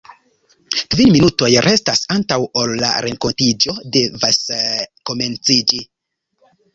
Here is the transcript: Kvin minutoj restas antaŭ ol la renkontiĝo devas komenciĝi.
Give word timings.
Kvin 0.93 1.11
minutoj 1.15 1.49
restas 1.65 1.99
antaŭ 2.15 2.37
ol 2.61 2.73
la 2.83 2.89
renkontiĝo 3.07 3.75
devas 3.97 4.41
komenciĝi. 5.11 5.83